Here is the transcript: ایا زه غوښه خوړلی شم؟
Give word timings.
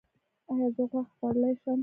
ایا 0.49 0.67
زه 0.75 0.83
غوښه 0.91 1.11
خوړلی 1.15 1.53
شم؟ 1.61 1.79